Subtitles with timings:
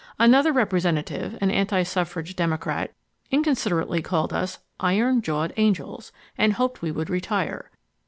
[0.17, 2.91] Another representative, an anti suffrage Democrat,
[3.29, 7.69] inconsiderately called us "Iron jawed angels," and hoped we would retire.